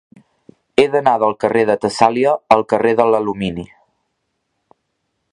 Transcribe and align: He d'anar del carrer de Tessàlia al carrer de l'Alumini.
He 0.77 0.85
d'anar 0.93 1.11
del 1.23 1.35
carrer 1.43 1.65
de 1.69 1.75
Tessàlia 1.83 2.33
al 2.55 2.65
carrer 2.73 2.93
de 3.01 3.05
l'Alumini. 3.11 3.67